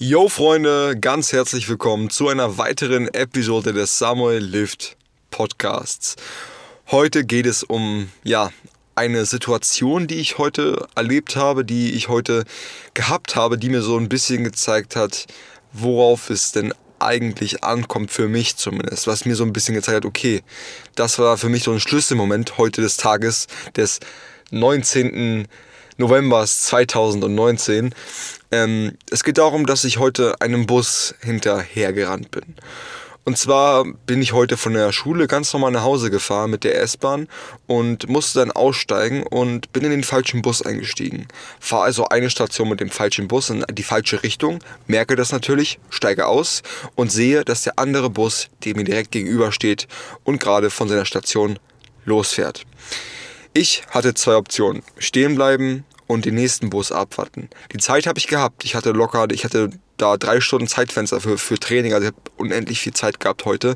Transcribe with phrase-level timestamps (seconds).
[0.00, 4.96] Yo Freunde, ganz herzlich willkommen zu einer weiteren Episode des Samuel Lift
[5.32, 6.14] Podcasts.
[6.92, 8.52] Heute geht es um ja,
[8.94, 12.44] eine Situation, die ich heute erlebt habe, die ich heute
[12.94, 15.26] gehabt habe, die mir so ein bisschen gezeigt hat,
[15.72, 19.08] worauf es denn eigentlich ankommt, für mich zumindest.
[19.08, 20.44] Was mir so ein bisschen gezeigt hat, okay,
[20.94, 23.98] das war für mich so ein Schlüsselmoment heute des Tages, des
[24.52, 25.48] 19.
[25.98, 27.92] November 2019.
[28.52, 32.54] Ähm, es geht darum, dass ich heute einem Bus hinterhergerannt bin.
[33.24, 36.80] Und zwar bin ich heute von der Schule ganz normal nach Hause gefahren mit der
[36.80, 37.28] S-Bahn
[37.66, 41.26] und musste dann aussteigen und bin in den falschen Bus eingestiegen.
[41.60, 45.78] Fahre also eine Station mit dem falschen Bus in die falsche Richtung, merke das natürlich,
[45.90, 46.62] steige aus
[46.94, 49.88] und sehe, dass der andere Bus, der mir direkt gegenüber steht
[50.24, 51.58] und gerade von seiner Station
[52.06, 52.64] losfährt.
[53.60, 54.84] Ich hatte zwei Optionen.
[54.98, 57.50] Stehen bleiben und den nächsten Bus abwarten.
[57.72, 58.64] Die Zeit habe ich gehabt.
[58.64, 62.30] Ich hatte locker, ich hatte da drei Stunden Zeitfenster für, für Training, also ich habe
[62.36, 63.74] unendlich viel Zeit gehabt heute.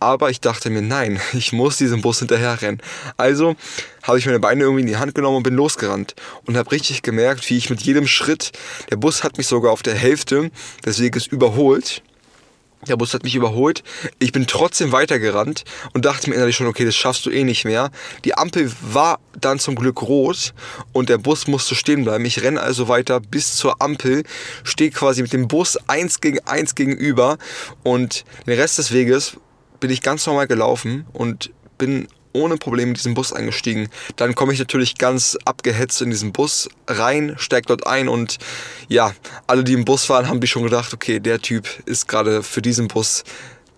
[0.00, 2.82] Aber ich dachte mir, nein, ich muss diesem Bus hinterher rennen.
[3.18, 3.54] Also
[4.02, 6.16] habe ich meine Beine irgendwie in die Hand genommen und bin losgerannt.
[6.46, 8.50] Und habe richtig gemerkt, wie ich mit jedem Schritt,
[8.90, 10.50] der Bus hat mich sogar auf der Hälfte
[10.84, 12.02] des Weges überholt.
[12.88, 13.82] Der Bus hat mich überholt.
[14.18, 17.66] Ich bin trotzdem weitergerannt und dachte mir innerlich schon, okay, das schaffst du eh nicht
[17.66, 17.90] mehr.
[18.24, 20.54] Die Ampel war dann zum Glück rot
[20.92, 22.24] und der Bus musste stehen bleiben.
[22.24, 24.22] Ich renne also weiter bis zur Ampel,
[24.64, 27.36] stehe quasi mit dem Bus eins gegen eins gegenüber
[27.82, 29.36] und den Rest des Weges
[29.78, 33.88] bin ich ganz normal gelaufen und bin ohne Probleme in diesen Bus eingestiegen.
[34.16, 38.38] Dann komme ich natürlich ganz abgehetzt in diesen Bus rein, steige dort ein und
[38.88, 39.12] ja,
[39.46, 42.62] alle, die im Bus waren, haben sich schon gedacht, okay, der Typ ist gerade für
[42.62, 43.24] diesen Bus,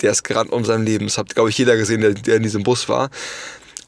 [0.01, 1.07] der ist gerannt um sein Leben.
[1.07, 3.11] Das hat, glaube ich, jeder gesehen, der, der in diesem Bus war.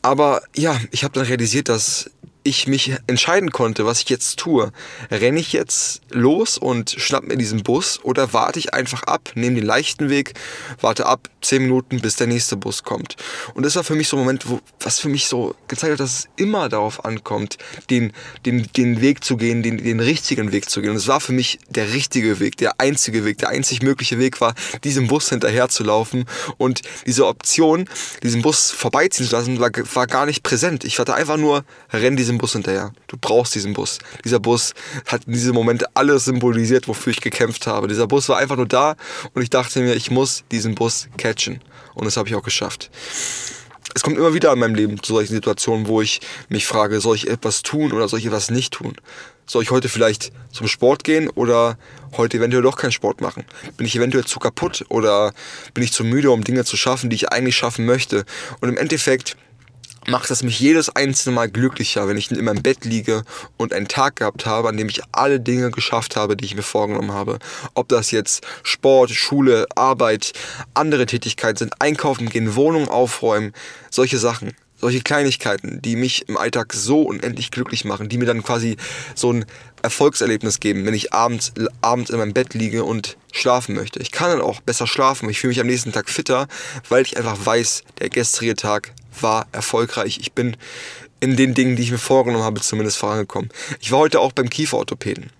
[0.03, 2.11] Aber ja, ich habe dann realisiert, dass
[2.45, 4.71] ich mich entscheiden konnte, was ich jetzt tue.
[5.11, 9.57] Renne ich jetzt los und schnapp mir diesen Bus oder warte ich einfach ab, nehme
[9.57, 10.35] den leichten Weg,
[10.81, 13.17] warte ab, 10 Minuten, bis der nächste Bus kommt.
[13.55, 16.01] Und das war für mich so ein Moment, wo, was für mich so gezeigt hat,
[16.01, 17.57] dass es immer darauf ankommt,
[17.91, 18.13] den,
[18.45, 20.91] den, den Weg zu gehen, den, den richtigen Weg zu gehen.
[20.91, 24.41] Und es war für mich der richtige Weg, der einzige Weg, der einzig mögliche Weg
[24.41, 24.55] war,
[24.85, 26.25] diesem Bus hinterher zu laufen.
[26.59, 27.89] Und diese Option,
[28.23, 30.85] diesen Bus vorbeiziehen zu lassen, war, war gar nicht präsent.
[30.85, 32.93] Ich hatte einfach nur, renn diesen Bus hinterher.
[33.07, 33.99] Du brauchst diesen Bus.
[34.25, 34.75] Dieser Bus
[35.07, 37.87] hat in diesem Moment alles symbolisiert, wofür ich gekämpft habe.
[37.89, 38.97] Dieser Bus war einfach nur da
[39.35, 41.61] und ich dachte mir, ich muss diesen Bus catchen.
[41.95, 42.91] Und das habe ich auch geschafft.
[43.95, 47.15] Es kommt immer wieder in meinem Leben zu solchen Situationen, wo ich mich frage, soll
[47.15, 48.97] ich etwas tun oder soll ich etwas nicht tun?
[49.47, 51.79] Soll ich heute vielleicht zum Sport gehen oder
[52.17, 53.45] heute eventuell doch keinen Sport machen?
[53.77, 55.33] Bin ich eventuell zu kaputt oder
[55.75, 58.25] bin ich zu müde, um Dinge zu schaffen, die ich eigentlich schaffen möchte?
[58.61, 59.37] Und im Endeffekt
[60.09, 63.25] macht es mich jedes einzelne Mal glücklicher, wenn ich in meinem Bett liege
[63.57, 66.63] und einen Tag gehabt habe, an dem ich alle Dinge geschafft habe, die ich mir
[66.63, 67.39] vorgenommen habe.
[67.75, 70.33] Ob das jetzt Sport, Schule, Arbeit,
[70.75, 73.53] andere Tätigkeiten sind, einkaufen gehen, Wohnung aufräumen,
[73.91, 74.55] solche Sachen.
[74.77, 78.77] Solche Kleinigkeiten, die mich im Alltag so unendlich glücklich machen, die mir dann quasi
[79.15, 79.47] so ein
[79.83, 84.01] Erfolgserlebnis geben, wenn ich abends, abends in meinem Bett liege und schlafen möchte.
[84.01, 85.29] Ich kann dann auch besser schlafen.
[85.29, 86.49] Ich fühle mich am nächsten Tag fitter,
[86.89, 90.19] weil ich einfach weiß, der gestrige Tag war erfolgreich.
[90.21, 90.57] Ich bin
[91.21, 93.51] in den Dingen, die ich mir vorgenommen habe, zumindest vorangekommen.
[93.81, 95.31] Ich war heute auch beim Kieferorthopäden.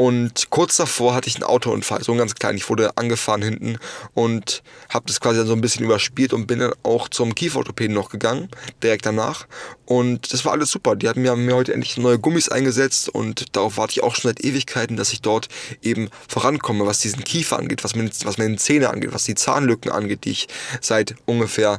[0.00, 2.56] Und kurz davor hatte ich einen Autounfall, so ein ganz klein.
[2.56, 3.76] Ich wurde angefahren hinten
[4.14, 7.94] und habe das quasi dann so ein bisschen überspielt und bin dann auch zum Kieferorthopäden
[7.94, 8.48] noch gegangen,
[8.82, 9.46] direkt danach.
[9.84, 10.96] Und das war alles super.
[10.96, 14.30] Die hatten mir, mir heute endlich neue Gummis eingesetzt und darauf warte ich auch schon
[14.30, 15.48] seit Ewigkeiten, dass ich dort
[15.82, 19.92] eben vorankomme, was diesen Kiefer angeht, was meine, was meine Zähne angeht, was die Zahnlücken
[19.92, 20.48] angeht, die ich
[20.80, 21.78] seit ungefähr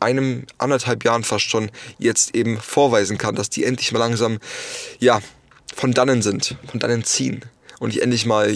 [0.00, 1.70] einem, anderthalb Jahren fast schon
[2.00, 4.40] jetzt eben vorweisen kann, dass die endlich mal langsam,
[4.98, 5.20] ja,
[5.76, 7.44] von dannen sind, von dannen ziehen.
[7.80, 8.54] Und ich endlich mal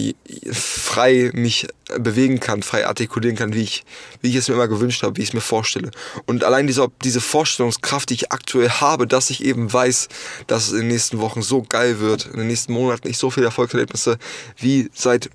[0.51, 1.67] frei mich
[1.99, 3.83] bewegen kann, frei artikulieren kann, wie ich,
[4.21, 5.89] wie ich es mir immer gewünscht habe, wie ich es mir vorstelle.
[6.27, 10.09] Und allein diese, diese Vorstellungskraft, die ich aktuell habe, dass ich eben weiß,
[10.45, 13.31] dass es in den nächsten Wochen so geil wird, in den nächsten Monaten ich so
[13.31, 14.19] viele Erfolgserlebnisse
[14.57, 15.31] wie seit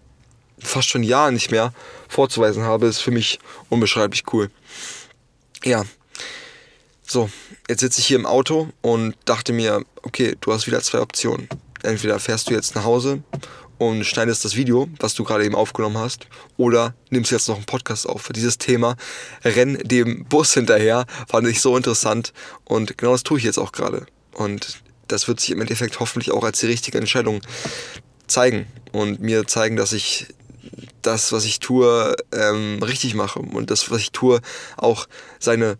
[0.61, 1.75] fast schon Jahren nicht mehr
[2.09, 3.41] vorzuweisen habe, ist für mich
[3.71, 4.51] unbeschreiblich cool.
[5.65, 5.85] Ja,
[7.05, 7.29] so,
[7.69, 11.49] jetzt sitze ich hier im Auto und dachte mir, okay, du hast wieder zwei Optionen.
[11.83, 13.23] Entweder fährst du jetzt nach Hause
[13.81, 16.27] und schneidest das Video, was du gerade eben aufgenommen hast,
[16.59, 18.21] oder nimmst jetzt noch einen Podcast auf.
[18.21, 18.95] Für dieses Thema
[19.43, 22.35] Renn dem Bus hinterher fand ich so interessant
[22.67, 24.05] und genau das tue ich jetzt auch gerade.
[24.35, 27.41] Und das wird sich im Endeffekt hoffentlich auch als die richtige Entscheidung
[28.27, 30.27] zeigen und mir zeigen, dass ich
[31.01, 34.43] das, was ich tue, ähm, richtig mache und das, was ich tue,
[34.77, 35.79] auch seine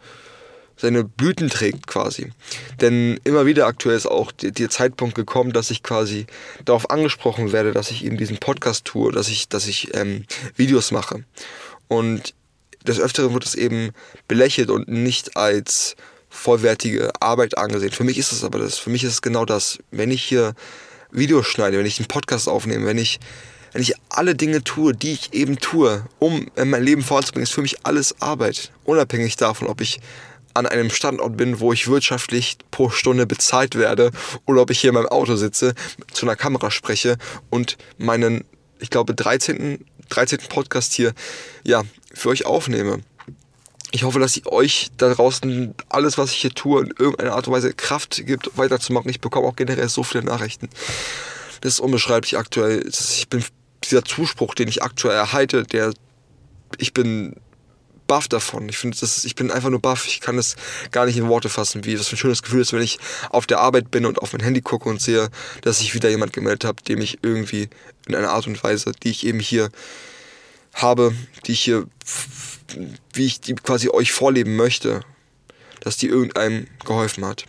[0.81, 2.33] seine Blüten trägt quasi.
[2.81, 6.27] Denn immer wieder aktuell ist auch der, Zeitpunkt gekommen, dass ich quasi
[6.65, 10.25] darauf angesprochen werde, dass ich eben diesen Podcast tue, dass ich, dass ich ähm,
[10.57, 11.25] Videos mache.
[11.89, 12.35] Und
[12.87, 13.91] des Öfteren wird es eben
[14.27, 15.97] belächelt und nicht als
[16.31, 17.93] vollwertige Arbeit angesehen.
[17.93, 18.79] Für mich ist es aber das.
[18.79, 19.79] Für mich ist es genau das.
[19.91, 20.55] Wenn ich hier
[21.11, 23.21] Videos schneide, wenn ich einen Podcast aufnehme, wenn ich,
[23.73, 27.63] wenn ich alle Dinge tue, die ich eben tue, um mein Leben voranzubringen, ist für
[27.63, 28.71] mich alles Arbeit.
[28.85, 30.01] Unabhängig davon, ob ich
[30.55, 34.11] an einem Standort bin, wo ich wirtschaftlich pro Stunde bezahlt werde
[34.47, 35.75] oder ob ich hier in meinem Auto sitze,
[36.13, 37.17] zu einer Kamera spreche
[37.51, 38.45] und meinen,
[38.79, 39.85] ich glaube, 13.
[40.09, 40.39] 13.
[40.49, 41.13] Podcast hier
[41.65, 41.83] ja,
[42.13, 43.01] für euch aufnehme.
[43.93, 47.49] Ich hoffe, dass ich euch da draußen alles, was ich hier tue, in irgendeiner Art
[47.49, 49.11] und Weise Kraft gibt, weiterzumachen.
[49.11, 50.69] Ich bekomme auch generell so viele Nachrichten.
[51.61, 52.87] Das ist unbeschreiblich aktuell.
[52.89, 53.45] Ich bin
[53.85, 55.93] dieser Zuspruch, den ich aktuell erhalte, der
[56.79, 57.37] ich bin
[58.11, 58.69] baff davon.
[58.69, 60.09] Ich finde, ich bin einfach nur baff.
[60.09, 60.57] Ich kann es
[60.91, 62.99] gar nicht in Worte fassen, wie das für ein schönes Gefühl ist, wenn ich
[63.29, 65.29] auf der Arbeit bin und auf mein Handy gucke und sehe,
[65.63, 67.69] dass ich wieder jemand gemeldet habe, dem ich irgendwie
[68.09, 69.71] in einer Art und Weise, die ich eben hier
[70.75, 71.15] habe,
[71.47, 71.87] die ich hier
[73.13, 75.03] wie ich die quasi euch vorleben möchte,
[75.79, 77.45] dass die irgendeinem geholfen hat.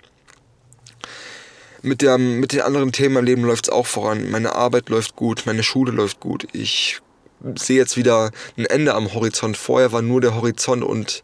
[1.82, 4.30] Mit, der, mit den anderen Themen im Leben läuft es auch voran.
[4.30, 6.48] Meine Arbeit läuft gut, meine Schule läuft gut.
[6.54, 7.02] Ich
[7.56, 9.58] sehe jetzt wieder ein Ende am Horizont.
[9.58, 11.24] Vorher war nur der Horizont und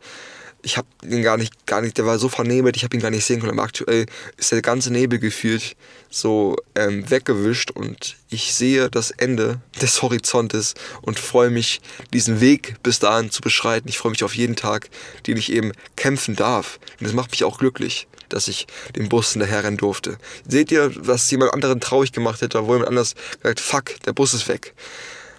[0.64, 3.12] ich habe ihn gar nicht, gar nicht, der war so vernebelt, ich habe ihn gar
[3.12, 3.54] nicht sehen können.
[3.54, 4.06] Aber aktuell
[4.38, 5.76] ist der ganze Nebel gefühlt
[6.10, 11.80] so ähm, weggewischt und ich sehe das Ende des Horizontes und freue mich,
[12.14, 13.88] diesen Weg bis dahin zu beschreiten.
[13.88, 14.90] Ich freue mich auf jeden Tag,
[15.26, 16.80] den ich eben kämpfen darf.
[17.00, 20.18] Und das macht mich auch glücklich, dass ich den Bus hinterherrennen durfte.
[20.48, 24.34] Seht ihr, was jemand anderen traurig gemacht hätte, wo jemand anders gesagt, fuck, der Bus
[24.34, 24.74] ist weg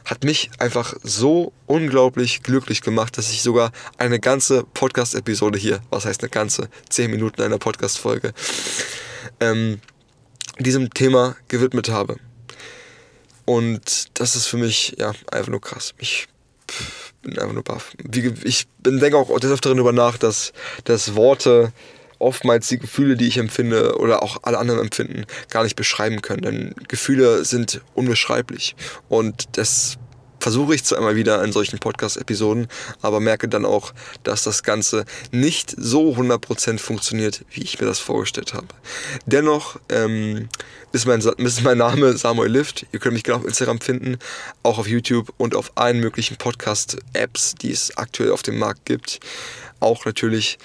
[0.09, 6.07] hat mich einfach so unglaublich glücklich gemacht, dass ich sogar eine ganze Podcast-Episode hier, was
[6.07, 8.33] heißt eine ganze, 10 Minuten einer Podcast-Folge,
[9.41, 9.81] ähm,
[10.59, 12.17] diesem Thema gewidmet habe.
[13.45, 15.95] Und das ist für mich, ja, einfach nur krass.
[15.99, 16.27] Ich
[17.21, 17.93] bin einfach nur baff.
[18.45, 21.73] Ich denke auch des Öfteren darüber nach, dass, dass Worte
[22.19, 26.43] oftmals die Gefühle, die ich empfinde oder auch alle anderen empfinden, gar nicht beschreiben können.
[26.43, 28.77] Denn Gefühle sind unbeschreiblich.
[29.09, 29.99] Und das
[30.41, 32.69] versuche ich zwar immer wieder in solchen Podcast-Episoden,
[33.03, 33.93] aber merke dann auch,
[34.23, 38.69] dass das Ganze nicht so 100% funktioniert, wie ich mir das vorgestellt habe.
[39.27, 40.49] Dennoch ähm,
[40.93, 42.87] ist, mein, ist mein Name Samuel Lift.
[42.93, 44.19] Ihr könnt mich gerne auf Instagram finden,
[44.63, 49.21] auch auf YouTube und auf allen möglichen Podcast-Apps, die es aktuell auf dem Markt gibt.
[49.81, 50.59] Auch natürlich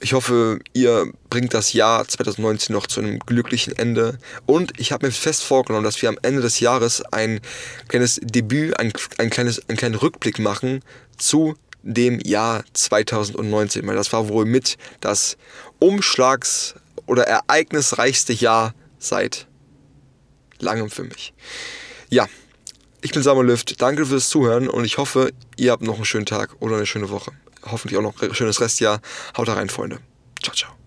[0.00, 4.18] ich hoffe, ihr bringt das Jahr 2019 noch zu einem glücklichen Ende.
[4.46, 7.40] Und ich habe mir fest vorgenommen, dass wir am Ende des Jahres ein
[7.88, 10.80] kleines Debüt, ein, ein kleines, einen kleinen Rückblick machen
[11.16, 13.86] zu dem Jahr 2019.
[13.86, 15.36] Weil das war wohl mit das
[15.80, 16.74] Umschlags-
[17.06, 19.46] oder ereignisreichste Jahr seit
[20.58, 21.34] langem für mich.
[22.10, 22.28] Ja,
[23.00, 23.80] ich bin Samuel Lüft.
[23.80, 27.10] Danke fürs Zuhören und ich hoffe, ihr habt noch einen schönen Tag oder eine schöne
[27.10, 27.32] Woche
[27.70, 29.00] hoffentlich auch noch ein schönes Restjahr.
[29.36, 29.98] Haut rein, Freunde.
[30.42, 30.83] Ciao, ciao.